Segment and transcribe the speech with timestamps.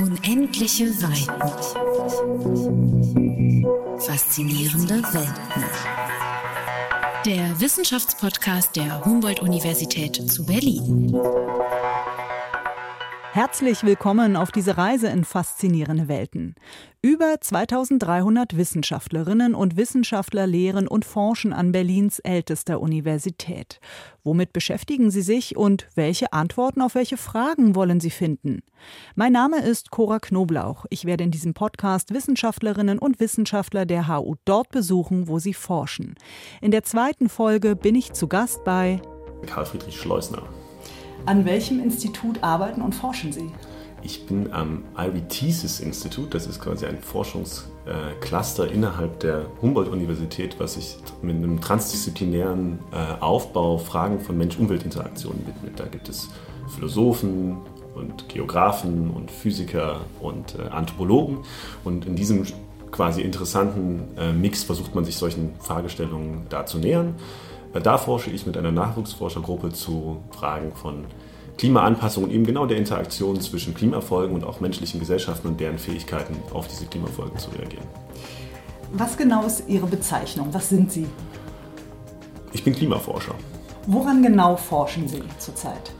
[0.00, 1.30] Unendliche Weiten.
[4.00, 5.64] Faszinierende Welten.
[7.26, 11.14] Der Wissenschaftspodcast der Humboldt-Universität zu Berlin.
[13.32, 16.56] Herzlich willkommen auf diese Reise in faszinierende Welten.
[17.00, 23.78] Über 2300 Wissenschaftlerinnen und Wissenschaftler lehren und forschen an Berlins ältester Universität.
[24.24, 28.62] Womit beschäftigen sie sich und welche Antworten auf welche Fragen wollen sie finden?
[29.14, 30.86] Mein Name ist Cora Knoblauch.
[30.90, 36.16] Ich werde in diesem Podcast Wissenschaftlerinnen und Wissenschaftler der HU dort besuchen, wo sie forschen.
[36.60, 39.00] In der zweiten Folge bin ich zu Gast bei
[39.46, 40.42] Karl Friedrich Schleusner.
[41.26, 43.50] An welchem Institut arbeiten und forschen Sie?
[44.02, 50.74] Ich bin am Ivy Thesis Institut, das ist quasi ein Forschungscluster innerhalb der Humboldt-Universität, was
[50.74, 55.78] sich mit einem transdisziplinären äh, Aufbau Fragen von Mensch-Umwelt-Interaktionen widmet.
[55.78, 56.30] Da gibt es
[56.68, 57.58] Philosophen
[57.94, 61.40] und Geografen und Physiker und äh, Anthropologen
[61.84, 62.46] und in diesem
[62.90, 67.14] quasi interessanten äh, Mix versucht man sich solchen Fragestellungen da zu nähern.
[67.72, 71.04] Da forsche ich mit einer Nachwuchsforschergruppe zu Fragen von
[71.56, 76.34] Klimaanpassung und eben genau der Interaktion zwischen Klimafolgen und auch menschlichen Gesellschaften und deren Fähigkeiten
[76.52, 77.86] auf diese Klimafolgen zu reagieren.
[78.92, 80.48] Was genau ist Ihre Bezeichnung?
[80.52, 81.06] Was sind Sie?
[82.52, 83.34] Ich bin Klimaforscher.
[83.86, 85.92] Woran genau forschen Sie zurzeit?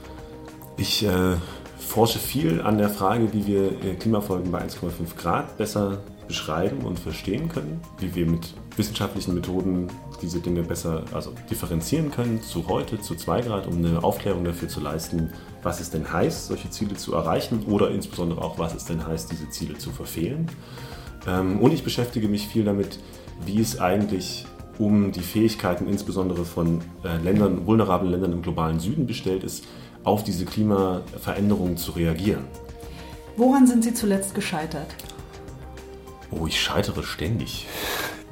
[0.76, 1.36] Ich äh,
[1.78, 6.98] forsche viel an der Frage, wie wir äh, Klimafolgen bei 1,5 Grad besser beschreiben und
[6.98, 9.88] verstehen können, wie wir mit wissenschaftlichen Methoden
[10.20, 14.68] diese Dinge besser also differenzieren können zu heute, zu 2 Grad, um eine Aufklärung dafür
[14.68, 18.84] zu leisten, was es denn heißt, solche Ziele zu erreichen oder insbesondere auch, was es
[18.84, 20.48] denn heißt, diese Ziele zu verfehlen.
[21.26, 22.98] Ähm, und ich beschäftige mich viel damit,
[23.44, 24.46] wie es eigentlich
[24.78, 29.64] um die Fähigkeiten insbesondere von äh, Ländern, vulnerablen Ländern im globalen Süden bestellt ist,
[30.04, 32.44] auf diese Klimaveränderungen zu reagieren.
[33.36, 34.94] Woran sind Sie zuletzt gescheitert?
[36.30, 37.66] Oh, ich scheitere ständig.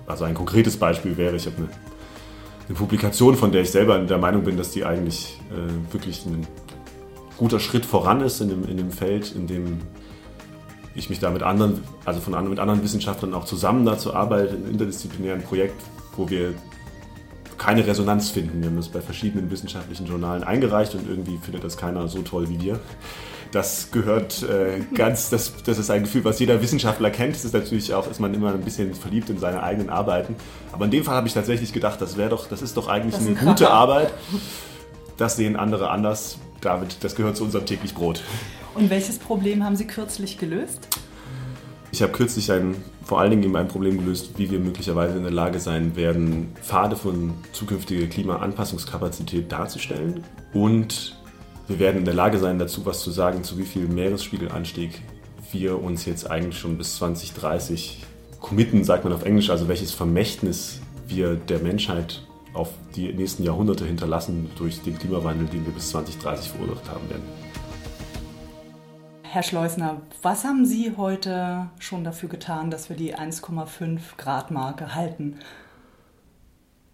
[0.08, 1.68] Also ein konkretes Beispiel wäre, ich habe eine,
[2.66, 6.46] eine, Publikation, von der ich selber der Meinung bin, dass die eigentlich äh, wirklich ein
[7.36, 9.78] guter Schritt voran ist in dem, in dem Feld, in dem
[10.94, 14.62] ich mich da mit anderen, also von mit anderen Wissenschaftlern auch zusammen dazu arbeite, in
[14.62, 15.80] einem interdisziplinären Projekt,
[16.16, 16.54] wo wir
[17.58, 18.60] keine Resonanz finden.
[18.60, 22.48] Wir haben das bei verschiedenen wissenschaftlichen Journalen eingereicht und irgendwie findet das keiner so toll
[22.48, 22.80] wie wir.
[23.50, 27.34] Das gehört äh, ganz, das, das ist ein Gefühl, was jeder Wissenschaftler kennt.
[27.34, 30.36] Das ist natürlich auch, ist man immer ein bisschen verliebt in seine eigenen Arbeiten.
[30.72, 33.14] Aber in dem Fall habe ich tatsächlich gedacht, das wäre doch, das ist doch eigentlich
[33.14, 34.12] eine gute Arbeit.
[35.16, 36.38] Das sehen andere anders.
[36.60, 38.22] David, das gehört zu unserem täglich Brot.
[38.74, 40.88] Und welches Problem haben Sie kürzlich gelöst?
[41.90, 45.22] Ich habe kürzlich ein, vor allen Dingen eben ein Problem gelöst, wie wir möglicherweise in
[45.22, 50.22] der Lage sein werden, Pfade von zukünftiger Klimaanpassungskapazität darzustellen.
[50.52, 51.17] Und
[51.68, 55.02] wir werden in der Lage sein, dazu was zu sagen, zu wie viel Meeresspiegelanstieg
[55.52, 58.04] wir uns jetzt eigentlich schon bis 2030
[58.40, 62.22] committen, sagt man auf Englisch, also welches Vermächtnis wir der Menschheit
[62.54, 67.22] auf die nächsten Jahrhunderte hinterlassen durch den Klimawandel, den wir bis 2030 verursacht haben werden.
[69.22, 74.94] Herr Schleusner, was haben Sie heute schon dafür getan, dass wir die 1,5 Grad Marke
[74.94, 75.36] halten?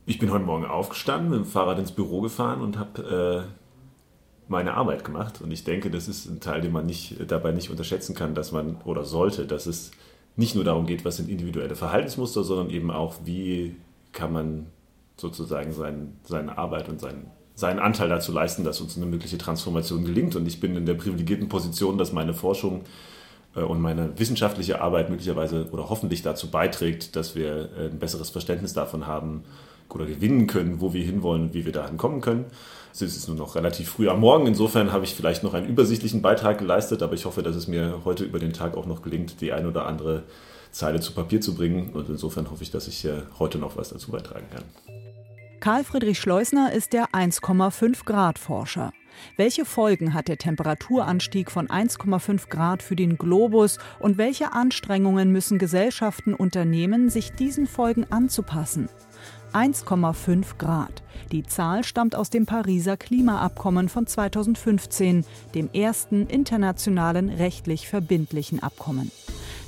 [0.04, 3.63] Ich bin heute Morgen aufgestanden, mit dem Fahrrad ins Büro gefahren und habe äh,
[4.48, 5.40] meine Arbeit gemacht.
[5.40, 8.52] Und ich denke, das ist ein Teil, den man nicht, dabei nicht unterschätzen kann, dass
[8.52, 9.90] man oder sollte, dass es
[10.36, 13.76] nicht nur darum geht, was sind individuelle Verhaltensmuster, sondern eben auch, wie
[14.12, 14.66] kann man
[15.16, 20.04] sozusagen sein, seine Arbeit und sein, seinen Anteil dazu leisten, dass uns eine mögliche Transformation
[20.04, 20.34] gelingt.
[20.34, 22.82] Und ich bin in der privilegierten Position, dass meine Forschung
[23.54, 28.30] äh, und meine wissenschaftliche Arbeit möglicherweise oder hoffentlich dazu beiträgt, dass wir äh, ein besseres
[28.30, 29.44] Verständnis davon haben
[29.94, 32.46] oder gewinnen können, wo wir hinwollen und wie wir dahin kommen können.
[32.92, 36.22] Es ist nur noch relativ früh am Morgen, insofern habe ich vielleicht noch einen übersichtlichen
[36.22, 39.40] Beitrag geleistet, aber ich hoffe, dass es mir heute über den Tag auch noch gelingt,
[39.40, 40.22] die ein oder andere
[40.70, 41.90] Zeile zu Papier zu bringen.
[41.92, 43.06] Und insofern hoffe ich, dass ich
[43.38, 44.64] heute noch was dazu beitragen kann.
[45.60, 48.92] Karl Friedrich Schleusner ist der 1,5 Grad Forscher.
[49.36, 55.58] Welche Folgen hat der Temperaturanstieg von 1,5 Grad für den Globus und welche Anstrengungen müssen
[55.58, 58.88] Gesellschaften unternehmen, sich diesen Folgen anzupassen?
[59.54, 61.02] 1,5 Grad.
[61.32, 65.24] Die Zahl stammt aus dem Pariser Klimaabkommen von 2015,
[65.54, 69.10] dem ersten internationalen rechtlich verbindlichen Abkommen.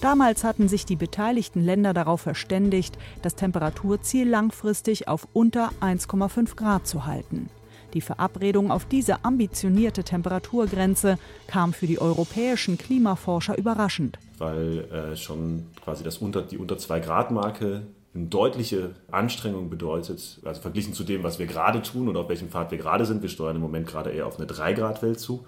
[0.01, 6.87] Damals hatten sich die beteiligten Länder darauf verständigt, das Temperaturziel langfristig auf unter 1,5 Grad
[6.87, 7.49] zu halten.
[7.95, 14.19] Die Verabredung auf diese ambitionierte Temperaturgrenze kam für die europäischen Klimaforscher überraschend.
[14.37, 17.87] Weil äh, schon quasi das unter, die unter 2 Grad Marke
[18.17, 22.49] eine deutliche Anstrengung bedeutet, also verglichen zu dem, was wir gerade tun und auf welchem
[22.49, 23.23] Pfad wir gerade sind.
[23.23, 25.47] Wir steuern im Moment gerade eher auf eine 3 Grad Welt zu.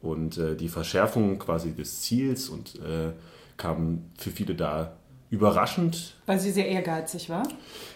[0.00, 3.12] Und äh, die Verschärfung quasi des Ziels und äh,
[3.56, 4.96] kam für viele da
[5.28, 6.16] überraschend.
[6.26, 7.46] Weil sie sehr ehrgeizig war?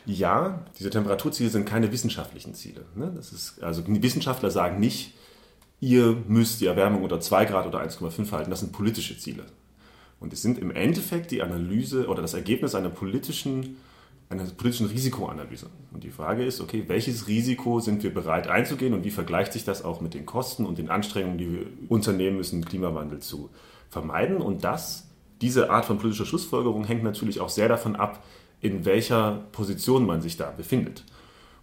[0.04, 2.84] Ja, diese Temperaturziele sind keine wissenschaftlichen Ziele.
[2.94, 3.12] Ne?
[3.14, 5.14] Das ist, also die Wissenschaftler sagen nicht,
[5.80, 8.50] ihr müsst die Erwärmung unter 2 Grad oder 1,5 halten.
[8.50, 9.44] Das sind politische Ziele.
[10.20, 13.76] Und es sind im Endeffekt die Analyse oder das Ergebnis einer politischen,
[14.30, 15.68] einer politischen Risikoanalyse.
[15.92, 19.64] Und die Frage ist, okay, welches Risiko sind wir bereit einzugehen und wie vergleicht sich
[19.64, 23.50] das auch mit den Kosten und den Anstrengungen, die wir unternehmen müssen, Klimawandel zu
[23.90, 24.38] vermeiden?
[24.38, 25.08] Und das,
[25.40, 28.24] diese Art von politischer Schlussfolgerung hängt natürlich auch sehr davon ab,
[28.60, 31.04] in welcher Position man sich da befindet.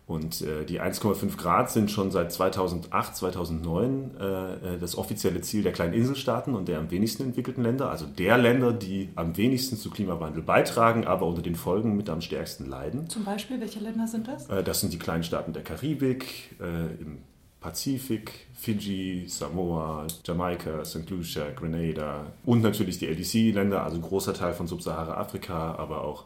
[0.07, 5.63] Und äh, die 1,5 Grad sind schon seit 2008, 2009 äh, äh, das offizielle Ziel
[5.63, 9.77] der kleinen Inselstaaten und der am wenigsten entwickelten Länder, also der Länder, die am wenigsten
[9.77, 13.09] zu Klimawandel beitragen, aber unter den Folgen mit am stärksten leiden.
[13.09, 14.49] Zum Beispiel, welche Länder sind das?
[14.49, 17.19] Äh, das sind die kleinen Staaten der Karibik, äh, im
[17.61, 21.07] Pazifik, Fiji, Samoa, Jamaika, St.
[21.11, 26.25] Lucia, Grenada und natürlich die LDC-Länder, also ein großer Teil von Subsahara-Afrika, aber auch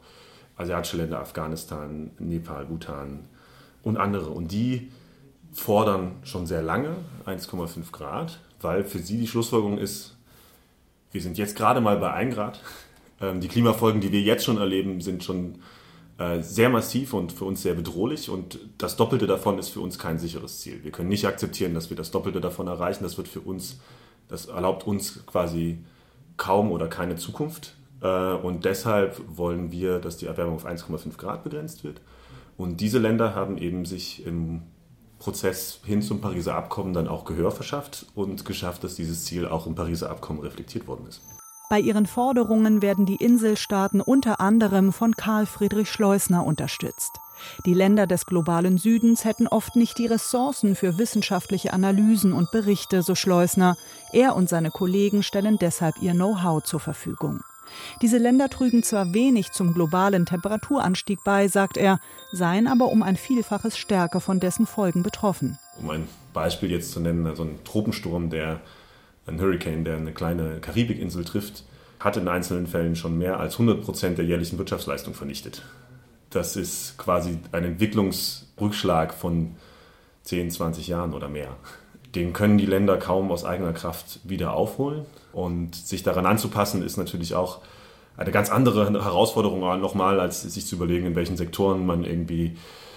[0.55, 3.25] asiatische Länder, Afghanistan, Nepal, Bhutan,
[3.85, 4.31] und andere.
[4.31, 4.91] Und die
[5.53, 10.17] fordern schon sehr lange 1,5 Grad, weil für sie die Schlussfolgerung ist,
[11.11, 12.61] wir sind jetzt gerade mal bei 1 Grad.
[13.21, 15.59] Ähm, die Klimafolgen, die wir jetzt schon erleben, sind schon
[16.17, 18.29] äh, sehr massiv und für uns sehr bedrohlich.
[18.29, 20.83] Und das Doppelte davon ist für uns kein sicheres Ziel.
[20.83, 23.05] Wir können nicht akzeptieren, dass wir das Doppelte davon erreichen.
[23.05, 23.79] Das wird für uns,
[24.27, 25.77] das erlaubt uns quasi
[26.35, 27.77] kaum oder keine Zukunft.
[28.01, 32.01] Äh, und deshalb wollen wir, dass die Erwärmung auf 1,5 Grad begrenzt wird.
[32.57, 34.61] Und diese Länder haben eben sich im
[35.19, 39.65] Prozess hin zum Pariser Abkommen dann auch Gehör verschafft und geschafft, dass dieses Ziel auch
[39.65, 41.21] im Pariser Abkommen reflektiert worden ist.
[41.69, 47.19] Bei ihren Forderungen werden die Inselstaaten unter anderem von Karl Friedrich Schleusner unterstützt.
[47.65, 53.01] Die Länder des globalen Südens hätten oft nicht die Ressourcen für wissenschaftliche Analysen und Berichte,
[53.01, 53.77] so Schleusner.
[54.13, 57.41] Er und seine Kollegen stellen deshalb ihr Know-how zur Verfügung.
[58.01, 61.99] Diese Länder trügen zwar wenig zum globalen Temperaturanstieg bei, sagt er,
[62.31, 65.57] seien aber um ein Vielfaches stärker von dessen Folgen betroffen.
[65.79, 68.61] Um ein Beispiel jetzt zu nennen, also ein Tropensturm, der
[69.27, 71.63] ein Hurricane, der eine kleine Karibikinsel trifft,
[71.99, 75.63] hat in einzelnen Fällen schon mehr als 100 Prozent der jährlichen Wirtschaftsleistung vernichtet.
[76.29, 79.55] Das ist quasi ein Entwicklungsrückschlag von
[80.23, 81.55] 10, 20 Jahren oder mehr.
[82.15, 85.05] Den können die Länder kaum aus eigener Kraft wieder aufholen.
[85.33, 87.59] Und sich daran anzupassen, ist natürlich auch
[88.17, 92.55] eine ganz andere Herausforderung nochmal, als sich zu überlegen, in welchen Sektoren man irgendwie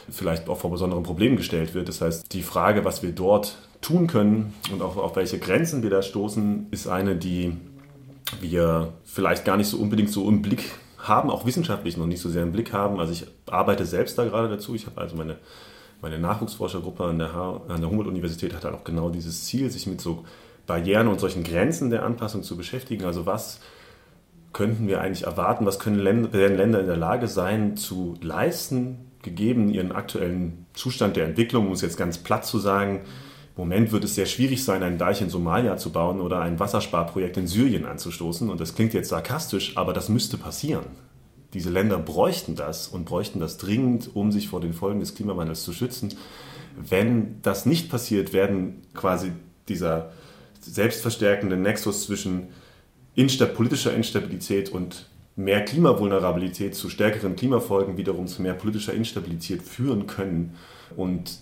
[0.08, 1.88] vielleicht auch vor besonderen Problemen gestellt wird.
[1.88, 5.90] Das heißt, die Frage, was wir dort tun können und auch auf welche Grenzen wir
[5.90, 7.56] da stoßen, ist eine, die
[8.40, 10.64] wir vielleicht gar nicht so unbedingt so im Blick
[10.98, 13.00] haben, auch wissenschaftlich noch nicht so sehr im Blick haben.
[13.00, 14.74] Also ich arbeite selbst da gerade dazu.
[14.74, 15.36] Ich habe also meine,
[16.00, 17.28] meine Nachwuchsforschergruppe an der,
[17.68, 20.24] der Humboldt-Universität hat halt auch genau dieses Ziel, sich mit so
[20.66, 23.04] Barrieren und solchen Grenzen der Anpassung zu beschäftigen.
[23.04, 23.60] Also was
[24.52, 29.92] könnten wir eigentlich erwarten, was können Länder in der Lage sein zu leisten, gegeben ihren
[29.92, 33.00] aktuellen Zustand der Entwicklung, um es jetzt ganz platt zu sagen.
[33.56, 36.60] Im Moment wird es sehr schwierig sein, einen Deich in Somalia zu bauen oder ein
[36.60, 38.48] Wassersparprojekt in Syrien anzustoßen.
[38.48, 40.84] Und das klingt jetzt sarkastisch, aber das müsste passieren.
[41.54, 45.62] Diese Länder bräuchten das und bräuchten das dringend, um sich vor den Folgen des Klimawandels
[45.62, 46.14] zu schützen.
[46.76, 49.32] Wenn das nicht passiert, werden quasi
[49.68, 50.12] dieser
[50.60, 52.48] selbstverstärkenden Nexus zwischen
[53.14, 60.06] Instab politischer Instabilität und mehr Klimavulnerabilität zu stärkeren Klimafolgen wiederum zu mehr politischer Instabilität führen
[60.06, 60.56] können.
[60.96, 61.38] Und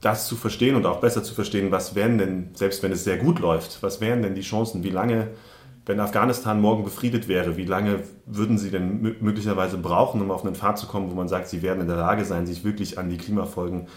[0.00, 3.16] das zu verstehen und auch besser zu verstehen, was wären denn, selbst wenn es sehr
[3.16, 5.28] gut läuft, was wären denn die Chancen, wie lange,
[5.88, 10.54] wenn Afghanistan morgen befriedet wäre, wie lange würden sie denn möglicherweise brauchen, um auf einen
[10.54, 13.08] Pfad zu kommen, wo man sagt, sie werden in der Lage sein, sich wirklich an
[13.08, 13.88] die Klimafolgen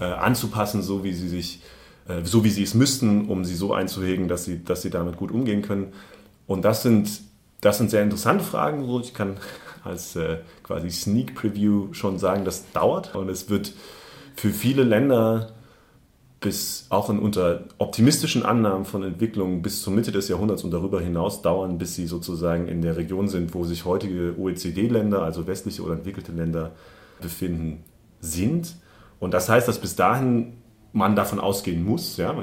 [0.00, 1.62] äh, anzupassen, so wie sie sich
[2.08, 5.16] äh, so wie sie es müssten, um sie so einzuhegen, dass sie, dass sie damit
[5.16, 5.92] gut umgehen können.
[6.46, 7.20] Und das sind,
[7.60, 8.86] das sind sehr interessante Fragen.
[8.86, 9.36] So, ich kann
[9.84, 13.72] als äh, quasi Sneak Preview schon sagen, das dauert und es wird
[14.34, 15.52] für viele Länder
[16.40, 21.00] bis auch in, unter optimistischen Annahmen von Entwicklungen bis zur Mitte des Jahrhunderts und darüber
[21.00, 25.82] hinaus dauern, bis sie sozusagen in der Region sind, wo sich heutige OECD-Länder, also westliche
[25.82, 26.72] oder entwickelte Länder
[27.20, 27.82] befinden,
[28.20, 28.76] sind.
[29.18, 30.54] Und das heißt, dass bis dahin
[30.92, 32.34] man davon ausgehen muss, ja,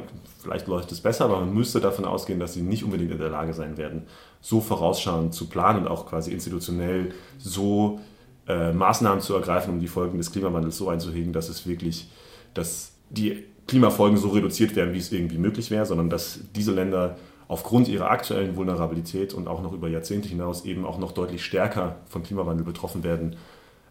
[0.41, 3.29] vielleicht läuft es besser, aber man müsste davon ausgehen, dass sie nicht unbedingt in der
[3.29, 4.03] Lage sein werden,
[4.41, 7.99] so vorausschauend zu planen und auch quasi institutionell so
[8.47, 12.09] äh, Maßnahmen zu ergreifen, um die Folgen des Klimawandels so einzuhegen, dass es wirklich,
[12.53, 17.17] dass die Klimafolgen so reduziert werden, wie es irgendwie möglich wäre, sondern dass diese Länder
[17.47, 21.97] aufgrund ihrer aktuellen Vulnerabilität und auch noch über Jahrzehnte hinaus eben auch noch deutlich stärker
[22.07, 23.35] von Klimawandel betroffen werden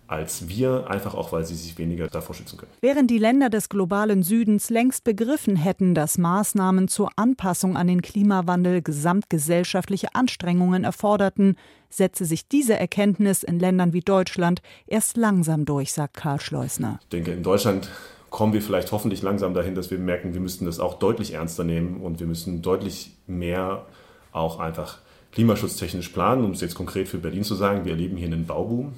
[0.07, 2.71] als wir, einfach auch, weil sie sich weniger davor schützen können.
[2.81, 8.03] Während die Länder des globalen Südens längst begriffen hätten, dass Maßnahmen zur Anpassung an den
[8.03, 11.57] Klimawandel gesamtgesellschaftliche Anstrengungen erforderten,
[11.89, 16.99] setze sich diese Erkenntnis in Ländern wie Deutschland erst langsam durch, sagt Karl Schleusner.
[17.03, 17.89] Ich denke, in Deutschland
[18.35, 21.63] kommen wir vielleicht hoffentlich langsam dahin, dass wir merken, wir müssen das auch deutlich ernster
[21.63, 23.87] nehmen und wir müssen deutlich mehr
[24.33, 24.99] auch einfach
[25.31, 27.85] klimaschutztechnisch planen, um es jetzt konkret für Berlin zu sagen.
[27.85, 28.95] Wir erleben hier einen Bauboom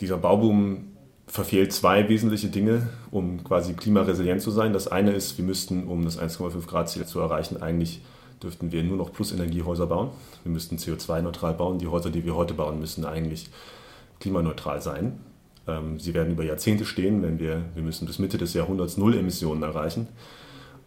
[0.00, 0.88] dieser Bauboom
[1.26, 4.72] verfehlt zwei wesentliche Dinge, um quasi klimaresilient zu sein.
[4.72, 8.02] Das eine ist, wir müssten, um das 1,5 Grad Ziel zu erreichen, eigentlich
[8.42, 10.10] dürften wir nur noch Plus-Energiehäuser bauen.
[10.42, 11.78] Wir müssten CO2-neutral bauen.
[11.78, 13.48] Die Häuser, die wir heute bauen, müssen eigentlich
[14.20, 15.18] klimaneutral sein.
[15.66, 19.16] Ähm, sie werden über Jahrzehnte stehen, wenn wir, wir müssen bis Mitte des Jahrhunderts Null
[19.16, 20.08] Emissionen erreichen.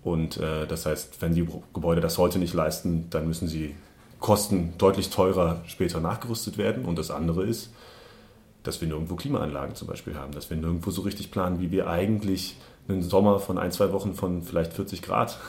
[0.03, 3.75] Und äh, das heißt, wenn die Gebäude das heute nicht leisten, dann müssen sie
[4.19, 6.85] Kosten deutlich teurer später nachgerüstet werden.
[6.85, 7.71] Und das andere ist,
[8.63, 11.87] dass wir nirgendwo Klimaanlagen zum Beispiel haben, dass wir nirgendwo so richtig planen, wie wir
[11.87, 12.57] eigentlich
[12.87, 15.39] einen Sommer von ein, zwei Wochen von vielleicht 40 Grad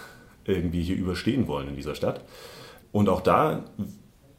[0.45, 2.23] irgendwie hier überstehen wollen in dieser Stadt.
[2.93, 3.65] Und auch da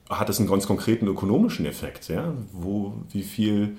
[0.10, 2.08] hat es einen ganz konkreten ökonomischen Effekt.
[2.10, 2.34] Ja?
[2.52, 3.78] Wo, wie viel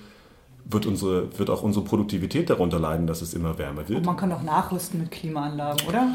[0.64, 3.98] wird, unsere, wird auch unsere Produktivität darunter leiden, dass es immer wärmer wird?
[3.98, 6.08] Und man kann auch nachrüsten mit Klimaanlagen, oder?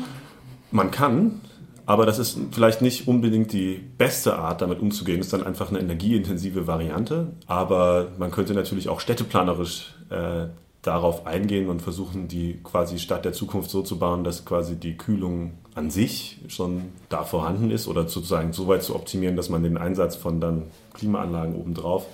[0.71, 1.41] Man kann,
[1.85, 5.19] aber das ist vielleicht nicht unbedingt die beste Art, damit umzugehen.
[5.19, 7.33] Das ist dann einfach eine energieintensive Variante.
[7.45, 10.47] Aber man könnte natürlich auch städteplanerisch äh,
[10.85, 14.97] darauf eingehen und versuchen, die quasi Stadt der Zukunft so zu bauen, dass quasi die
[14.97, 19.63] Kühlung an sich schon da vorhanden ist oder sozusagen so weit zu optimieren, dass man
[19.63, 20.63] den Einsatz von dann
[20.93, 22.05] Klimaanlagen obendrauf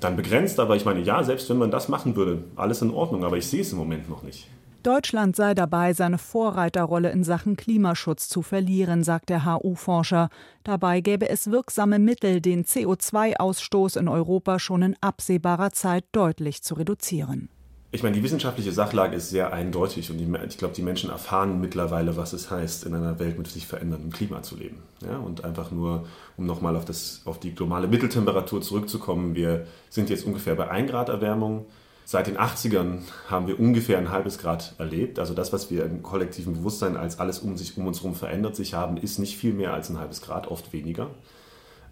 [0.00, 0.60] dann begrenzt.
[0.60, 3.24] Aber ich meine, ja, selbst wenn man das machen würde, alles in Ordnung.
[3.24, 4.46] Aber ich sehe es im Moment noch nicht.
[4.84, 10.28] Deutschland sei dabei, seine Vorreiterrolle in Sachen Klimaschutz zu verlieren, sagt der HU-Forscher.
[10.62, 16.74] Dabei gäbe es wirksame Mittel, den CO2-Ausstoß in Europa schon in absehbarer Zeit deutlich zu
[16.74, 17.48] reduzieren.
[17.90, 21.58] Ich meine, die wissenschaftliche Sachlage ist sehr eindeutig und die, ich glaube, die Menschen erfahren
[21.58, 24.82] mittlerweile, was es heißt, in einer Welt mit sich veränderndem Klima zu leben.
[25.02, 26.84] Ja, und einfach nur, um nochmal auf,
[27.24, 31.64] auf die globale Mitteltemperatur zurückzukommen, wir sind jetzt ungefähr bei 1 Grad Erwärmung.
[32.04, 35.18] Seit den 80ern haben wir ungefähr ein halbes Grad erlebt.
[35.18, 38.54] Also das, was wir im kollektiven Bewusstsein als alles um sich um uns herum verändert
[38.54, 41.10] sich haben, ist nicht viel mehr als ein halbes Grad, oft weniger.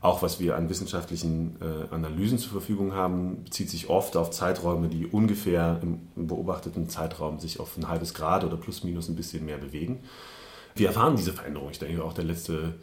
[0.00, 4.88] Auch was wir an wissenschaftlichen äh, Analysen zur Verfügung haben, bezieht sich oft auf Zeiträume,
[4.88, 9.44] die ungefähr im, beobachteten Zeitraum sich auf ein halbes Grad oder plus minus ein bisschen
[9.44, 10.00] mehr bewegen.
[10.74, 11.70] Wir erfahren diese Veränderung.
[11.70, 12.74] Ich denke, auch der letzte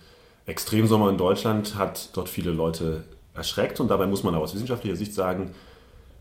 [0.46, 3.04] Extremsommer in Deutschland hat dort viele Leute
[3.36, 3.80] erschreckt.
[3.80, 5.52] Und dabei muss man aber aus wissenschaftlicher Sicht sagen,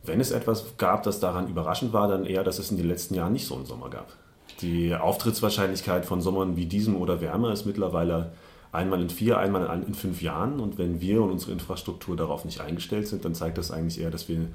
[0.04, 3.14] wenn es etwas gab, das daran überraschend war, dann eher, dass es in den letzten
[3.14, 4.12] Jahren nicht so einen Sommer gab.
[4.60, 8.32] Die Auftrittswahrscheinlichkeit von Sommern wie diesem oder wärmer ist mittlerweile
[8.72, 10.58] einmal in vier, einmal in fünf Jahren.
[10.58, 14.10] Und wenn wir und unsere Infrastruktur darauf nicht eingestellt sind, dann zeigt das eigentlich eher,
[14.10, 14.48] dass wir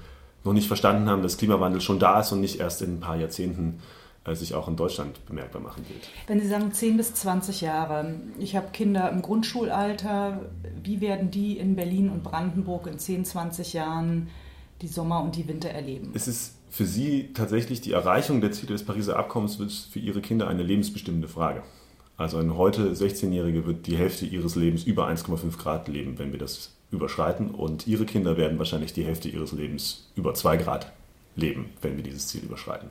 [0.43, 3.15] noch nicht verstanden haben, dass Klimawandel schon da ist und nicht erst in ein paar
[3.15, 3.79] Jahrzehnten
[4.25, 6.09] äh, sich auch in Deutschland bemerkbar machen wird.
[6.25, 10.41] Wenn Sie sagen 10 bis 20 Jahre, ich habe Kinder im Grundschulalter,
[10.83, 14.29] wie werden die in Berlin und Brandenburg in 10, 20 Jahren
[14.81, 16.11] die Sommer und die Winter erleben.
[16.13, 20.21] Es ist für Sie tatsächlich die Erreichung der Ziele des Pariser Abkommens wird für Ihre
[20.21, 21.63] Kinder eine lebensbestimmende Frage.
[22.17, 26.39] Also ein heute 16-Jährige wird die Hälfte ihres Lebens über 1,5 Grad leben, wenn wir
[26.39, 27.51] das überschreiten.
[27.51, 30.91] Und Ihre Kinder werden wahrscheinlich die Hälfte ihres Lebens über 2 Grad
[31.35, 32.89] leben, wenn wir dieses Ziel überschreiten.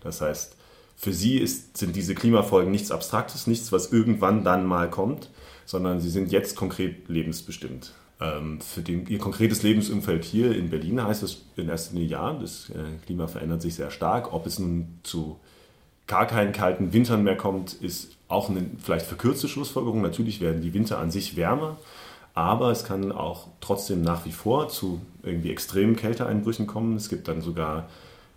[0.00, 0.56] Das heißt,
[0.96, 5.28] für Sie ist, sind diese Klimafolgen nichts Abstraktes, nichts, was irgendwann dann mal kommt,
[5.66, 7.92] sondern sie sind jetzt konkret lebensbestimmt.
[8.20, 12.32] Ähm, für den, ihr konkretes Lebensumfeld hier in Berlin heißt es in erster Linie ja,
[12.34, 14.32] das äh, Klima verändert sich sehr stark.
[14.32, 15.40] Ob es nun zu
[16.06, 20.02] gar keinen kalten Wintern mehr kommt, ist auch eine vielleicht verkürzte Schlussfolgerung.
[20.02, 21.76] Natürlich werden die Winter an sich wärmer,
[22.34, 26.96] aber es kann auch trotzdem nach wie vor zu irgendwie extremen Kälteeinbrüchen kommen.
[26.96, 27.88] Es gibt dann sogar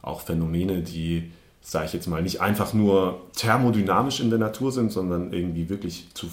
[0.02, 4.92] auch Phänomene, die, sage ich jetzt mal, nicht einfach nur thermodynamisch in der Natur sind,
[4.92, 6.28] sondern irgendwie wirklich zu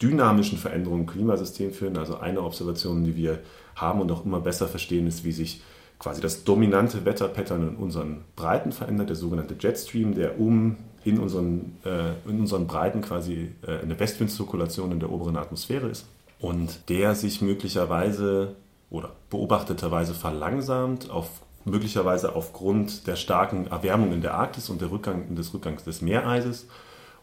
[0.00, 1.96] dynamischen Veränderungen im Klimasystem führen.
[1.98, 3.40] Also eine Observation, die wir
[3.74, 5.60] haben und auch immer besser verstehen, ist, wie sich
[5.98, 10.76] quasi das dominante Wetterpattern in unseren Breiten verändert, der sogenannte Jetstream, der um
[11.08, 16.06] in unseren, äh, in unseren Breiten quasi äh, eine Westwindzirkulation in der oberen Atmosphäre ist
[16.40, 18.54] und der sich möglicherweise
[18.90, 21.28] oder beobachteterweise verlangsamt, auf,
[21.64, 26.66] möglicherweise aufgrund der starken Erwärmung in der Arktis und der Rückgang, des Rückgangs des Meereises.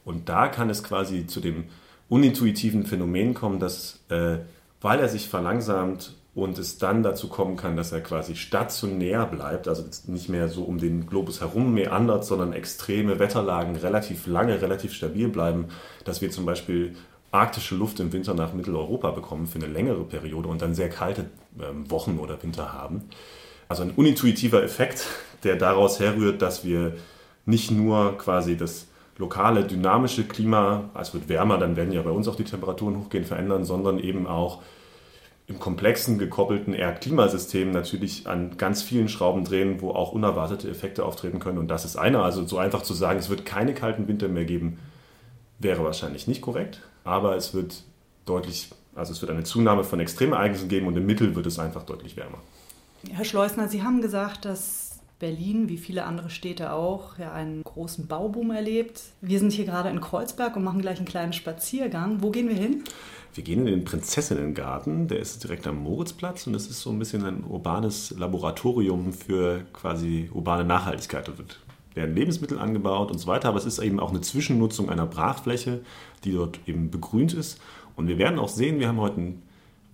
[0.03, 1.65] Und da kann es quasi zu dem
[2.09, 4.37] unintuitiven Phänomen kommen, dass, äh,
[4.81, 9.69] weil er sich verlangsamt und es dann dazu kommen kann, dass er quasi stationär bleibt,
[9.69, 14.93] also nicht mehr so um den Globus herum meandert, sondern extreme Wetterlagen relativ lange, relativ
[14.93, 15.69] stabil bleiben,
[16.03, 16.95] dass wir zum Beispiel
[17.31, 21.21] arktische Luft im Winter nach Mitteleuropa bekommen für eine längere Periode und dann sehr kalte
[21.57, 23.03] äh, Wochen oder Winter haben.
[23.69, 25.07] Also ein unintuitiver Effekt,
[25.43, 26.95] der daraus herrührt, dass wir
[27.45, 28.87] nicht nur quasi das
[29.17, 33.23] lokale dynamische Klima, es wird wärmer, dann werden ja bei uns auch die Temperaturen hochgehen,
[33.23, 34.61] verändern, sondern eben auch
[35.47, 41.39] im komplexen gekoppelten Erdklimasystem natürlich an ganz vielen Schrauben drehen, wo auch unerwartete Effekte auftreten
[41.39, 41.59] können.
[41.59, 42.23] Und das ist einer.
[42.23, 44.79] Also so einfach zu sagen, es wird keine kalten Winter mehr geben,
[45.59, 46.81] wäre wahrscheinlich nicht korrekt.
[47.03, 47.83] Aber es wird
[48.25, 51.83] deutlich, also es wird eine Zunahme von Extremereignissen geben und im Mittel wird es einfach
[51.83, 52.39] deutlich wärmer.
[53.11, 54.84] Herr Schleusner, Sie haben gesagt, dass
[55.25, 59.01] Berlin, wie viele andere Städte auch, ja einen großen Bauboom erlebt.
[59.21, 62.21] Wir sind hier gerade in Kreuzberg und machen gleich einen kleinen Spaziergang.
[62.21, 62.83] Wo gehen wir hin?
[63.33, 66.99] Wir gehen in den Prinzessinnengarten, der ist direkt am Moritzplatz und das ist so ein
[66.99, 71.27] bisschen ein urbanes Laboratorium für quasi urbane Nachhaltigkeit.
[71.27, 71.33] Da
[71.95, 75.81] werden Lebensmittel angebaut und so weiter, aber es ist eben auch eine Zwischennutzung einer Brachfläche,
[76.23, 77.59] die dort eben begrünt ist.
[77.95, 79.41] Und wir werden auch sehen, wir haben heute einen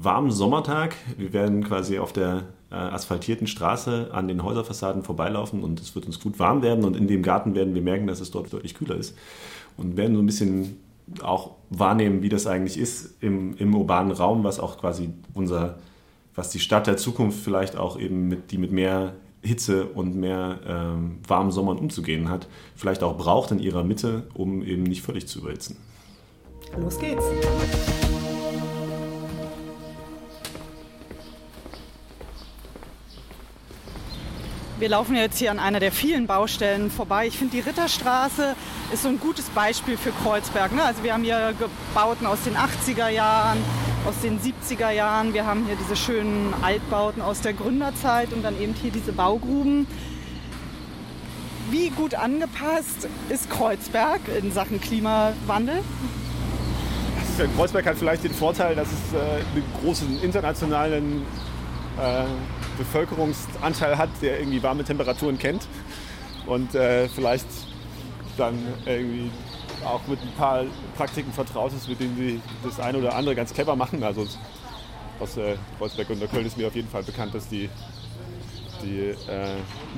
[0.03, 0.95] warmen Sommertag.
[1.17, 6.05] Wir werden quasi auf der äh, asphaltierten Straße an den Häuserfassaden vorbeilaufen und es wird
[6.05, 8.75] uns gut warm werden und in dem Garten werden wir merken, dass es dort deutlich
[8.75, 9.17] kühler ist
[9.77, 10.77] und werden so ein bisschen
[11.21, 15.77] auch wahrnehmen, wie das eigentlich ist im, im urbanen Raum, was auch quasi unser,
[16.35, 20.59] was die Stadt der Zukunft vielleicht auch eben mit, die mit mehr Hitze und mehr
[20.67, 25.27] ähm, warmen Sommern umzugehen hat, vielleicht auch braucht in ihrer Mitte, um eben nicht völlig
[25.27, 25.77] zu überhitzen.
[26.77, 27.25] Los geht's!
[34.81, 37.27] Wir laufen jetzt hier an einer der vielen Baustellen vorbei.
[37.27, 38.55] Ich finde, die Ritterstraße
[38.91, 40.73] ist so ein gutes Beispiel für Kreuzberg.
[40.73, 40.81] Ne?
[40.81, 41.53] Also wir haben hier
[41.93, 43.59] Bauten aus den 80er Jahren,
[44.07, 45.35] aus den 70er Jahren.
[45.35, 49.85] Wir haben hier diese schönen Altbauten aus der Gründerzeit und dann eben hier diese Baugruben.
[51.69, 55.83] Wie gut angepasst ist Kreuzberg in Sachen Klimawandel?
[57.55, 61.21] Kreuzberg hat vielleicht den Vorteil, dass es äh, einen großen internationalen
[61.99, 62.25] äh,
[62.77, 65.67] Bevölkerungsanteil hat, der irgendwie warme Temperaturen kennt
[66.45, 67.45] und äh, vielleicht
[68.37, 69.29] dann irgendwie
[69.85, 70.63] auch mit ein paar
[70.95, 74.03] Praktiken vertraut ist, mit denen sie das eine oder andere ganz clever machen.
[74.03, 74.27] Also
[75.19, 77.69] aus äh, Kreuzberg und Köln ist mir auf jeden Fall bekannt, dass die,
[78.83, 79.55] die äh,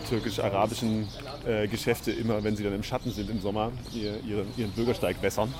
[0.09, 1.07] türkisch-arabischen
[1.45, 5.21] äh, Geschäfte immer, wenn sie dann im Schatten sind im Sommer, ihr, ihren, ihren Bürgersteig
[5.21, 5.53] wässern.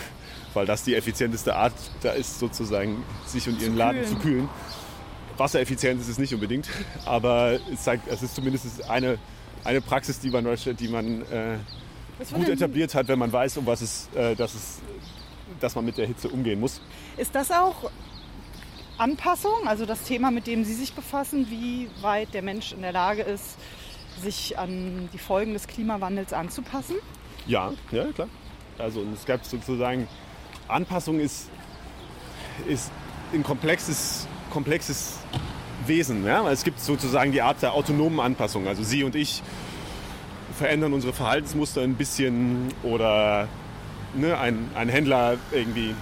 [0.54, 4.48] Weil das die effizienteste Art da ist, sozusagen sich und ihren Laden zu kühlen.
[5.38, 6.68] Wassereffizient ist es nicht unbedingt,
[7.04, 9.18] aber es, zeigt, es ist zumindest eine,
[9.64, 10.44] eine Praxis, die man,
[10.78, 11.58] die man äh,
[12.32, 14.80] gut etabliert hat, wenn man weiß, um was es, äh, dass, es,
[15.60, 16.80] dass man mit der Hitze umgehen muss.
[17.16, 17.90] Ist das auch
[18.98, 22.92] Anpassung, also das Thema, mit dem Sie sich befassen, wie weit der Mensch in der
[22.92, 23.56] Lage ist,
[24.22, 26.96] sich an die Folgen des Klimawandels anzupassen?
[27.46, 28.28] Ja, ja klar.
[28.78, 30.08] Also es gab sozusagen,
[30.68, 31.50] Anpassung ist,
[32.66, 32.90] ist
[33.32, 35.18] ein komplexes komplexes
[35.86, 36.24] Wesen.
[36.24, 36.50] Ja?
[36.50, 38.66] Es gibt sozusagen die Art der autonomen Anpassung.
[38.66, 39.42] Also Sie und ich
[40.56, 43.48] verändern unsere Verhaltensmuster ein bisschen oder
[44.14, 45.94] ne, ein, ein Händler irgendwie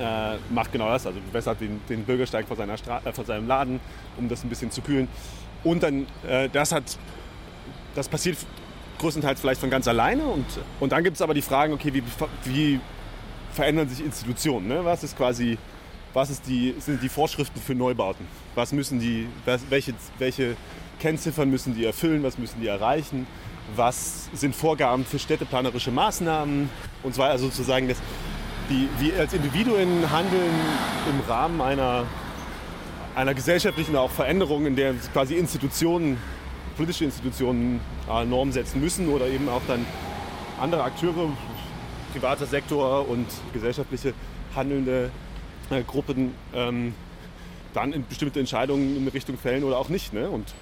[0.00, 3.80] äh, macht genau das, also bessert den, den Bürgersteig vor, seiner äh, vor seinem Laden,
[4.16, 5.06] um das ein bisschen zu kühlen.
[5.62, 6.84] Und dann, äh, das hat,
[7.94, 8.38] das passiert
[8.98, 10.24] größtenteils vielleicht von ganz alleine.
[10.24, 10.46] Und,
[10.80, 12.02] und dann gibt es aber die Fragen, okay, wie,
[12.44, 12.80] wie
[13.52, 14.68] verändern sich Institutionen?
[14.68, 14.86] Ne?
[14.86, 15.58] Was ist quasi
[16.16, 18.26] was ist die, sind die Vorschriften für Neubauten?
[18.54, 19.28] Was müssen die,
[19.68, 20.56] welche, welche
[20.98, 22.22] Kennziffern müssen die erfüllen?
[22.22, 23.26] Was müssen die erreichen?
[23.76, 26.70] Was sind Vorgaben für städteplanerische Maßnahmen?
[27.02, 27.98] Und zwar also sozusagen, dass
[28.70, 30.54] die, wir als Individuen handeln
[31.10, 32.04] im Rahmen einer,
[33.14, 36.16] einer gesellschaftlichen auch Veränderung, in der quasi Institutionen,
[36.78, 37.78] politische Institutionen
[38.10, 39.84] äh, Normen setzen müssen oder eben auch dann
[40.58, 41.28] andere Akteure,
[42.14, 44.14] privater Sektor und gesellschaftliche
[44.54, 45.10] handelnde
[45.70, 46.94] äh, Gruppen ähm,
[47.74, 50.12] dann bestimmte Entscheidungen in Richtung fällen oder auch nicht.
[50.12, 50.28] Ne?
[50.30, 50.54] Und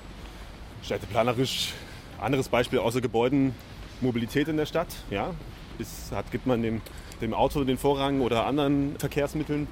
[0.83, 1.73] städteplanerisch,
[2.21, 3.55] anderes Beispiel außer Gebäuden,
[4.01, 4.89] Mobilität in der Stadt.
[5.11, 5.33] Ja?
[5.79, 6.81] Ist, hat, gibt man dem,
[7.21, 9.69] dem Auto den Vorrang oder anderen Verkehrsmitteln.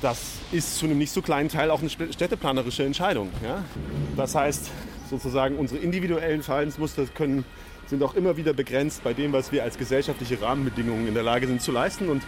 [0.00, 3.30] Das ist zu einem nicht so kleinen Teil auch eine städteplanerische Entscheidung.
[3.44, 3.64] Ja?
[4.16, 4.70] Das heißt,
[5.10, 7.44] sozusagen unsere individuellen Verhaltensmuster können,
[7.86, 11.48] sind auch immer wieder begrenzt bei dem, was wir als gesellschaftliche Rahmenbedingungen in der Lage
[11.48, 12.08] sind zu leisten.
[12.08, 12.22] Und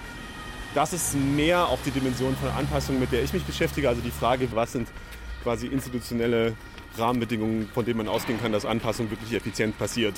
[0.75, 3.89] das ist mehr auch die Dimension von Anpassung, mit der ich mich beschäftige.
[3.89, 4.89] Also die Frage, was sind
[5.43, 6.55] quasi institutionelle
[6.97, 10.15] Rahmenbedingungen, von denen man ausgehen kann, dass Anpassung wirklich effizient passiert.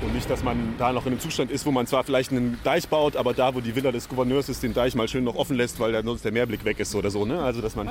[0.00, 2.58] Und nicht, dass man da noch in einem Zustand ist, wo man zwar vielleicht einen
[2.64, 5.36] Deich baut, aber da, wo die Villa des Gouverneurs ist, den Deich mal schön noch
[5.36, 7.24] offen lässt, weil dann sonst der Meerblick weg ist oder so.
[7.24, 7.40] Ne?
[7.40, 7.88] Also, dass man.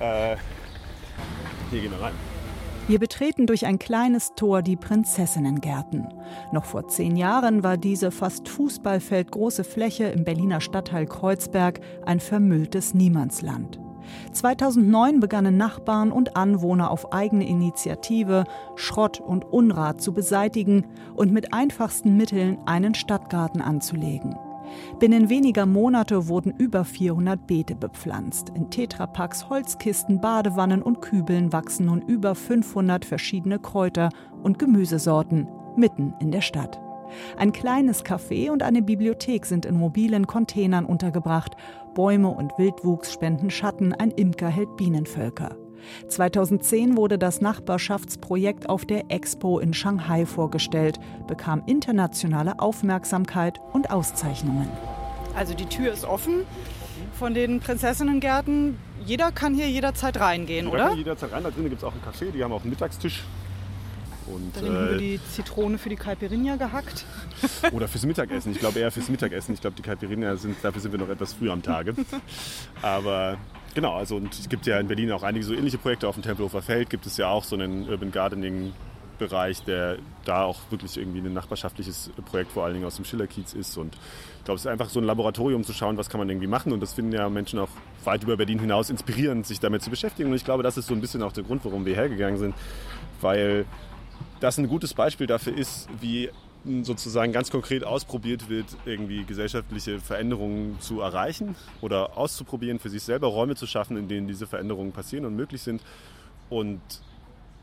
[0.00, 0.36] Äh,
[1.70, 2.33] hier gehen wir rein.
[2.86, 6.06] Wir betreten durch ein kleines Tor die Prinzessinnengärten.
[6.52, 12.92] Noch vor zehn Jahren war diese fast Fußballfeldgroße Fläche im Berliner Stadtteil Kreuzberg ein vermülltes
[12.92, 13.80] Niemandsland.
[14.32, 18.44] 2009 begannen Nachbarn und Anwohner auf eigene Initiative,
[18.76, 20.84] Schrott und Unrat zu beseitigen
[21.16, 24.36] und mit einfachsten Mitteln einen Stadtgarten anzulegen.
[24.98, 28.50] Binnen weniger Monate wurden über 400 Beete bepflanzt.
[28.54, 34.10] In Tetrapacks, Holzkisten, Badewannen und Kübeln wachsen nun über 500 verschiedene Kräuter
[34.42, 36.80] und Gemüsesorten mitten in der Stadt.
[37.36, 41.56] Ein kleines Café und eine Bibliothek sind in mobilen Containern untergebracht.
[41.94, 45.56] Bäume und Wildwuchs spenden Schatten, ein Imker hält Bienenvölker.
[46.08, 54.68] 2010 wurde das Nachbarschaftsprojekt auf der Expo in Shanghai vorgestellt, bekam internationale Aufmerksamkeit und Auszeichnungen.
[55.36, 56.44] Also die Tür ist offen
[57.18, 58.78] von den Prinzessinnengärten.
[59.04, 60.88] Jeder kann hier jederzeit reingehen, Jeder oder?
[60.88, 61.42] kann jederzeit rein.
[61.42, 63.22] Da drinnen gibt es auch einen Café, die haben auch einen Mittagstisch.
[64.26, 67.04] Und, Da hinten äh, wird die Zitrone für die Caipirinha gehackt.
[67.72, 68.52] Oder fürs Mittagessen.
[68.52, 69.52] Ich glaube eher fürs Mittagessen.
[69.52, 71.94] Ich glaube, die Caipirinha sind, dafür sind wir noch etwas früh am Tage.
[72.82, 73.36] Aber
[73.74, 76.08] genau, also und es gibt ja in Berlin auch einige so ähnliche Projekte.
[76.08, 78.72] Auf dem Tempelhofer Feld gibt es ja auch so einen Urban Gardening
[79.18, 83.54] Bereich, der da auch wirklich irgendwie ein nachbarschaftliches Projekt vor allen Dingen aus dem Schillerkiez
[83.54, 83.76] ist.
[83.76, 83.94] Und
[84.38, 86.72] ich glaube, es ist einfach so ein Laboratorium zu schauen, was kann man irgendwie machen.
[86.72, 87.68] Und das finden ja Menschen auch
[88.04, 90.30] weit über Berlin hinaus inspirierend, sich damit zu beschäftigen.
[90.30, 92.54] Und ich glaube, das ist so ein bisschen auch der Grund, warum wir hergegangen sind.
[93.20, 93.66] Weil
[94.40, 96.30] das ein gutes Beispiel dafür ist, wie
[96.82, 103.28] sozusagen ganz konkret ausprobiert wird, irgendwie gesellschaftliche Veränderungen zu erreichen oder auszuprobieren, für sich selber
[103.28, 105.82] Räume zu schaffen, in denen diese Veränderungen passieren und möglich sind.
[106.50, 106.80] Und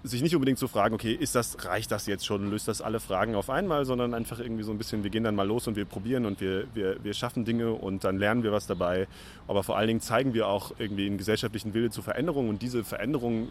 [0.04, 3.00] sich nicht unbedingt zu fragen, okay, ist das, reicht das jetzt schon, löst das alle
[3.00, 5.76] Fragen auf einmal, sondern einfach irgendwie so ein bisschen, wir gehen dann mal los und
[5.76, 9.08] wir probieren und wir, wir, wir schaffen Dinge und dann lernen wir was dabei.
[9.48, 12.84] Aber vor allen Dingen zeigen wir auch irgendwie einen gesellschaftlichen Wille zur Veränderung und diese
[12.84, 13.50] Veränderung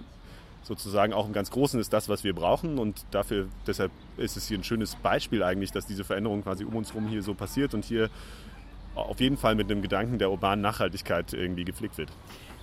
[0.63, 4.47] sozusagen auch im ganz Großen ist das, was wir brauchen und dafür, deshalb ist es
[4.47, 7.75] hier ein schönes Beispiel eigentlich, dass diese Veränderung quasi um uns herum hier so passiert
[7.75, 8.11] und hier
[8.95, 12.11] auf jeden Fall mit einem Gedanken der urbanen Nachhaltigkeit irgendwie gepflegt wird.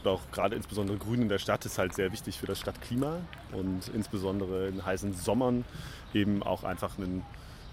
[0.03, 3.17] Auch gerade insbesondere Grün in der Stadt ist halt sehr wichtig für das Stadtklima
[3.51, 5.65] und insbesondere in heißen Sommern
[6.13, 7.23] eben auch einfach einen,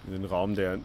[0.07, 0.79] einen Raum, der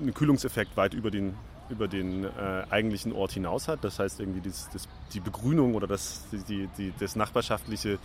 [0.00, 1.34] einen Kühlungseffekt weit über den,
[1.70, 2.28] über den äh,
[2.70, 3.84] eigentlichen Ort hinaus hat.
[3.84, 7.98] Das heißt irgendwie das, das, die Begrünung oder das, die, die, das Nachbarschaftliche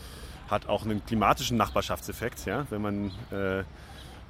[0.54, 2.46] hat auch einen klimatischen Nachbarschaftseffekt.
[2.46, 2.66] Ja?
[2.70, 3.64] Wenn man äh,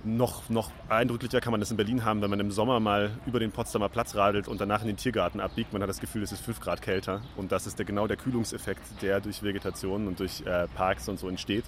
[0.04, 3.40] noch, noch eindrücklicher kann man das in Berlin haben, wenn man im Sommer mal über
[3.40, 5.74] den Potsdamer Platz radelt und danach in den Tiergarten abbiegt.
[5.74, 7.22] Man hat das Gefühl, es ist 5 Grad kälter.
[7.38, 11.20] Und das ist der, genau der Kühlungseffekt, der durch Vegetation und durch äh, Parks und
[11.20, 11.66] so entsteht.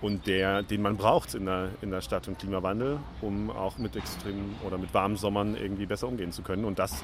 [0.00, 3.96] Und der, den man braucht in der, in der Stadt- und Klimawandel, um auch mit
[3.96, 6.64] extremen oder mit warmen Sommern irgendwie besser umgehen zu können.
[6.64, 7.02] Und das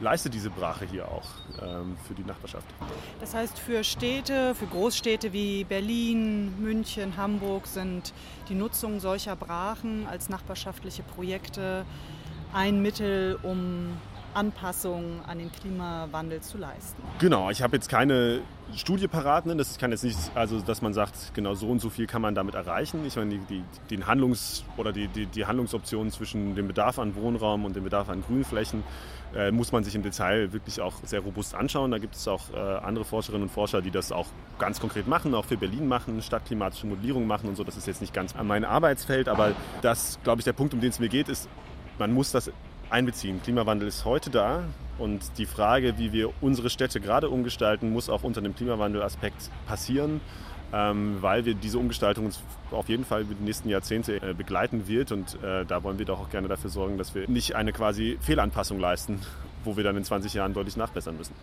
[0.00, 1.26] leistet diese Brache hier auch
[1.62, 2.66] ähm, für die Nachbarschaft.
[3.20, 8.12] Das heißt, für Städte, für Großstädte wie Berlin, München, Hamburg sind
[8.48, 11.84] die Nutzung solcher Brachen als nachbarschaftliche Projekte
[12.52, 13.96] ein Mittel, um
[14.34, 17.02] Anpassungen an den Klimawandel zu leisten.
[17.20, 18.40] Genau, ich habe jetzt keine
[18.74, 19.46] Studie parat.
[19.46, 19.56] Ne?
[19.56, 22.34] Das kann jetzt nicht, also dass man sagt, genau so und so viel kann man
[22.34, 23.04] damit erreichen.
[23.06, 27.14] Ich meine, die, die, den Handlungs- oder die, die, die Handlungsoptionen zwischen dem Bedarf an
[27.14, 28.82] Wohnraum und dem Bedarf an Grünflächen
[29.36, 31.90] äh, muss man sich im Detail wirklich auch sehr robust anschauen.
[31.90, 34.26] Da gibt es auch äh, andere Forscherinnen und Forscher, die das auch
[34.58, 37.64] ganz konkret machen, auch für Berlin machen, stadtklimatische Modellierung machen und so.
[37.64, 40.80] Das ist jetzt nicht ganz an mein Arbeitsfeld, aber das, glaube ich, der Punkt, um
[40.80, 41.48] den es mir geht, ist,
[41.98, 42.50] man muss das
[42.90, 43.42] einbeziehen.
[43.42, 44.64] Klimawandel ist heute da
[44.98, 50.20] und die Frage, wie wir unsere Städte gerade umgestalten, muss auch unter dem Klimawandelaspekt passieren,
[50.72, 55.12] weil wir diese Umgestaltung uns auf jeden Fall über die nächsten Jahrzehnte äh, begleiten wird
[55.12, 58.18] und äh, da wollen wir doch auch gerne dafür sorgen, dass wir nicht eine quasi
[58.20, 59.20] Fehlanpassung leisten,
[59.64, 61.34] wo wir dann in 20 Jahren deutlich nachbessern müssen.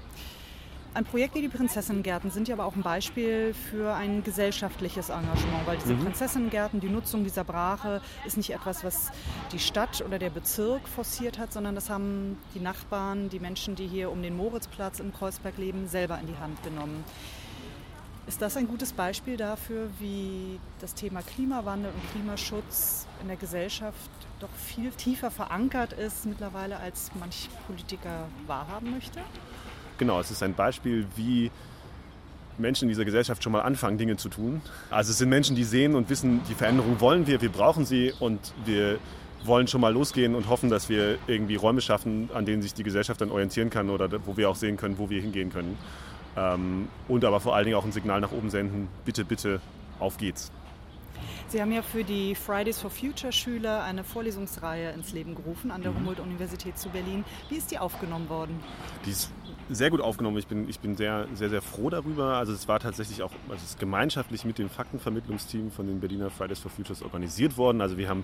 [0.94, 5.66] Ein Projekt wie die Prinzessinnengärten sind ja aber auch ein Beispiel für ein gesellschaftliches Engagement,
[5.66, 6.04] weil diese Mhm.
[6.04, 9.10] Prinzessinnengärten, die Nutzung dieser Brache ist nicht etwas, was
[9.54, 13.88] die Stadt oder der Bezirk forciert hat, sondern das haben die Nachbarn, die Menschen, die
[13.88, 17.06] hier um den Moritzplatz in Kreuzberg leben, selber in die Hand genommen.
[18.28, 23.98] Ist das ein gutes Beispiel dafür, wie das Thema Klimawandel und Klimaschutz in der Gesellschaft
[24.40, 29.20] doch viel tiefer verankert ist mittlerweile, als manch Politiker wahrhaben möchte?
[29.98, 31.52] Genau, es ist ein Beispiel, wie
[32.58, 34.62] Menschen in dieser Gesellschaft schon mal anfangen, Dinge zu tun.
[34.90, 38.14] Also es sind Menschen, die sehen und wissen, die Veränderung wollen wir, wir brauchen sie
[38.20, 39.00] und wir
[39.44, 42.84] wollen schon mal losgehen und hoffen, dass wir irgendwie Räume schaffen, an denen sich die
[42.84, 45.78] Gesellschaft dann orientieren kann oder wo wir auch sehen können, wo wir hingehen können.
[46.38, 49.62] Ähm, und aber vor allen Dingen auch ein Signal nach oben senden, bitte, bitte,
[50.00, 50.52] auf geht's.
[51.50, 55.82] Sie haben ja für die Fridays for Future Schüler eine Vorlesungsreihe ins Leben gerufen an
[55.82, 57.26] der Humboldt-Universität zu Berlin.
[57.50, 58.58] Wie ist die aufgenommen worden?
[59.06, 59.30] Die ist
[59.70, 60.38] sehr gut aufgenommen.
[60.38, 62.38] Ich bin, ich bin sehr, sehr, sehr froh darüber.
[62.38, 66.30] Also es war tatsächlich auch also es ist gemeinschaftlich mit dem Faktenvermittlungsteam von den Berliner
[66.30, 67.82] Fridays for Futures organisiert worden.
[67.82, 68.24] Also wir haben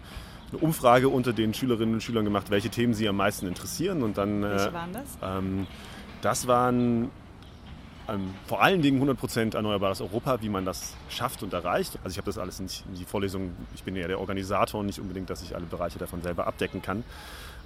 [0.52, 4.04] eine Umfrage unter den Schülerinnen und Schülern gemacht, welche Themen sie am meisten interessieren.
[4.04, 5.18] Und dann, Welche äh, waren das?
[5.22, 5.68] ähm,
[6.22, 7.10] das waren
[8.10, 12.00] ähm, vor allen Dingen 100% erneuerbares Europa, wie man das schafft und erreicht.
[12.04, 14.86] Also ich habe das alles nicht in die Vorlesung, ich bin ja der Organisator und
[14.86, 17.04] nicht unbedingt, dass ich alle Bereiche davon selber abdecken kann.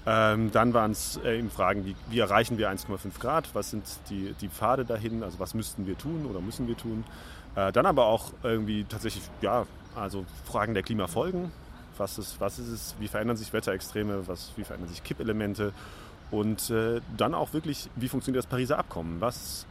[0.05, 3.83] Ähm, dann waren es äh, eben Fragen, wie, wie erreichen wir 1,5 Grad, was sind
[4.09, 7.03] die, die Pfade dahin, also was müssten wir tun oder müssen wir tun.
[7.55, 11.51] Äh, dann aber auch irgendwie tatsächlich, ja, also Fragen der Klimafolgen,
[11.97, 15.71] was ist, was ist es, wie verändern sich Wetterextreme, was, wie verändern sich Kippelemente?
[16.31, 19.67] Und äh, dann auch wirklich, wie funktioniert das Pariser Abkommen, was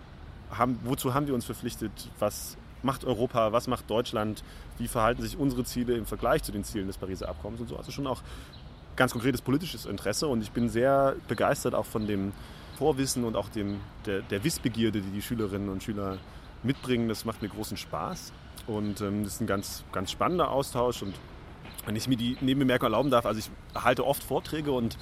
[0.50, 4.42] haben, wozu haben wir uns verpflichtet, was macht Europa, was macht Deutschland,
[4.78, 7.60] wie verhalten sich unsere Ziele im Vergleich zu den Zielen des Pariser Abkommens?
[7.60, 7.76] Und so.
[7.76, 8.22] Also schon auch
[8.96, 10.26] ganz konkretes politisches Interesse.
[10.26, 12.32] Und ich bin sehr begeistert auch von dem
[12.76, 16.18] Vorwissen und auch dem, der, der Wissbegierde, die die Schülerinnen und Schüler
[16.62, 17.08] mitbringen.
[17.08, 18.32] Das macht mir großen Spaß.
[18.66, 21.02] Und ähm, das ist ein ganz, ganz spannender Austausch.
[21.02, 21.14] Und
[21.86, 24.96] wenn ich mir die Nebenbemerkung erlauben darf, also ich halte oft Vorträge und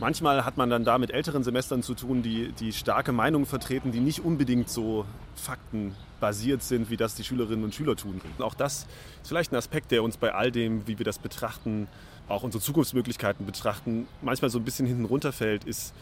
[0.00, 3.92] manchmal hat man dann da mit älteren Semestern zu tun, die, die starke Meinungen vertreten,
[3.92, 8.20] die nicht unbedingt so faktenbasiert sind, wie das die Schülerinnen und Schüler tun.
[8.38, 8.86] Auch das
[9.22, 11.88] ist vielleicht ein Aspekt, der uns bei all dem, wie wir das betrachten,
[12.28, 15.94] auch unsere Zukunftsmöglichkeiten betrachten, manchmal so ein bisschen hinten runterfällt, ist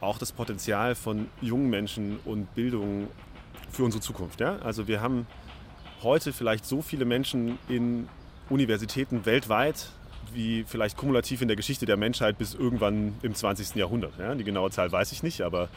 [0.00, 3.08] auch das Potenzial von jungen Menschen und Bildung
[3.70, 4.40] für unsere Zukunft.
[4.40, 4.58] Ja?
[4.58, 5.26] Also wir haben
[6.02, 8.08] heute vielleicht so viele Menschen in
[8.50, 9.88] Universitäten weltweit,
[10.32, 13.76] wie vielleicht kumulativ in der Geschichte der Menschheit bis irgendwann im 20.
[13.76, 14.12] Jahrhundert.
[14.18, 14.34] Ja?
[14.34, 15.68] Die genaue Zahl weiß ich nicht, aber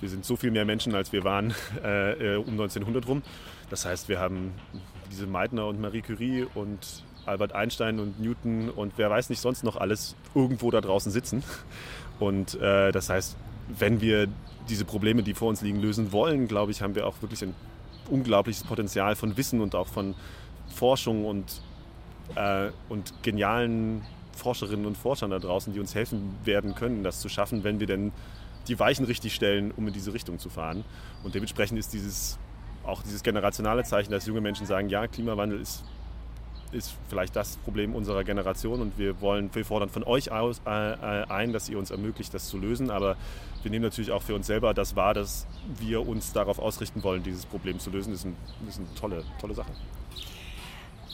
[0.00, 3.22] wir sind so viel mehr Menschen, als wir waren äh, um 1900 rum.
[3.70, 4.52] Das heißt, wir haben
[5.10, 9.62] diese Meitner und Marie Curie und Albert Einstein und Newton und wer weiß nicht sonst
[9.62, 11.44] noch alles irgendwo da draußen sitzen.
[12.18, 13.36] Und äh, das heißt,
[13.78, 14.28] wenn wir
[14.68, 17.54] diese Probleme, die vor uns liegen, lösen wollen, glaube ich, haben wir auch wirklich ein
[18.10, 20.14] unglaubliches Potenzial von Wissen und auch von
[20.74, 21.62] Forschung und,
[22.36, 24.02] äh, und genialen
[24.36, 27.86] Forscherinnen und Forschern da draußen, die uns helfen werden können, das zu schaffen, wenn wir
[27.86, 28.12] denn
[28.68, 30.84] die Weichen richtig stellen, um in diese Richtung zu fahren.
[31.24, 32.38] Und dementsprechend ist dieses
[32.84, 35.84] auch dieses generationale Zeichen, dass junge Menschen sagen, ja, Klimawandel ist
[36.72, 40.92] ist vielleicht das Problem unserer Generation und wir wollen, wir fordern von euch aus, äh,
[40.92, 42.90] äh, ein, dass ihr uns ermöglicht, das zu lösen.
[42.90, 43.16] Aber
[43.62, 45.46] wir nehmen natürlich auch für uns selber das wahr, dass
[45.78, 48.10] wir uns darauf ausrichten wollen, dieses Problem zu lösen.
[48.12, 49.72] Das ist, ein, das ist eine tolle, tolle Sache.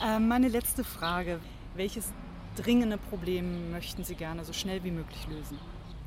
[0.01, 1.39] Äh, meine letzte Frage.
[1.75, 2.11] Welches
[2.55, 5.57] dringende Problem möchten Sie gerne so schnell wie möglich lösen?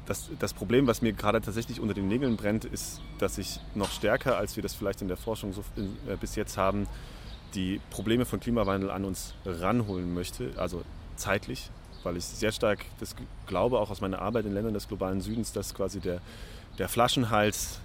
[0.06, 3.90] Das, das, Problem, was mir gerade tatsächlich unter den Nägeln brennt, ist, dass ich noch
[3.90, 6.88] stärker, als wir das vielleicht in der Forschung so, äh, bis jetzt haben,
[7.54, 10.82] die Probleme von Klimawandel an uns ranholen möchte, also
[11.16, 11.70] zeitlich,
[12.02, 13.14] weil ich sehr stark das
[13.46, 16.20] glaube, auch aus meiner Arbeit in Ländern des globalen Südens, dass quasi der,
[16.78, 17.78] der Flaschenhals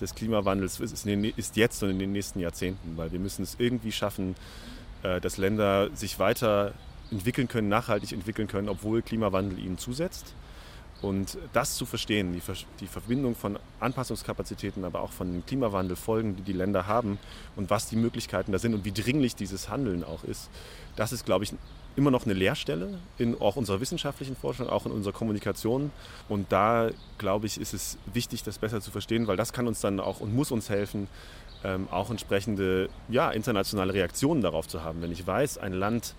[0.00, 3.92] des Klimawandels ist, ist jetzt und in den nächsten Jahrzehnten, weil wir müssen es irgendwie
[3.92, 4.72] schaffen, äh,
[5.02, 6.72] dass Länder sich weiter
[7.10, 10.34] entwickeln können, nachhaltig entwickeln können, obwohl Klimawandel ihnen zusetzt.
[11.02, 12.40] Und das zu verstehen, die,
[12.78, 17.18] die, Verbindung von Anpassungskapazitäten, aber auch von Klimawandelfolgen, die die Länder haben
[17.56, 20.48] und was die Möglichkeiten da sind und wie dringlich dieses Handeln auch ist,
[20.94, 21.54] das ist, glaube ich,
[21.96, 25.90] immer noch eine Leerstelle in auch unserer wissenschaftlichen Forschung, auch in unserer Kommunikation.
[26.28, 29.80] Und da, glaube ich, ist es wichtig, das besser zu verstehen, weil das kann uns
[29.80, 31.08] dann auch und muss uns helfen,
[31.64, 35.02] ähm, auch entsprechende ja, internationale Reaktionen darauf zu haben.
[35.02, 36.14] Wenn ich weiß, ein Land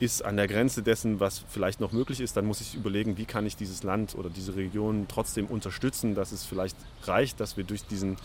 [0.00, 3.24] ist an der Grenze dessen, was vielleicht noch möglich ist, dann muss ich überlegen, wie
[3.24, 7.64] kann ich dieses Land oder diese Region trotzdem unterstützen, dass es vielleicht reicht, dass wir
[7.64, 8.16] durch diesen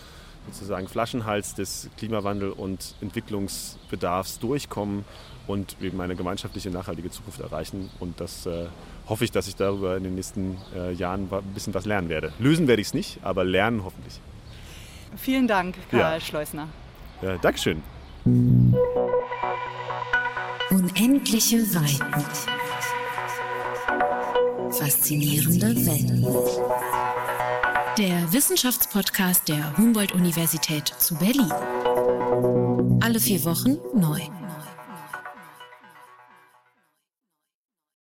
[0.48, 5.06] sozusagen Flaschenhals des Klimawandel- und Entwicklungsbedarfs durchkommen
[5.50, 7.90] und eben eine gemeinschaftliche nachhaltige Zukunft erreichen.
[8.00, 8.68] Und das äh,
[9.08, 12.32] hoffe ich, dass ich darüber in den nächsten äh, Jahren ein bisschen was lernen werde.
[12.38, 14.20] Lösen werde ich es nicht, aber lernen hoffentlich.
[15.18, 16.20] Vielen Dank, Karl ja.
[16.22, 16.68] Schleusner.
[17.24, 17.82] Ja, Dankeschön.
[20.70, 22.26] Unendliche Weiten.
[24.72, 26.12] Faszinierende Welt.
[27.98, 31.52] Der Wissenschaftspodcast der Humboldt-Universität zu Berlin.
[33.02, 34.22] Alle vier Wochen neu.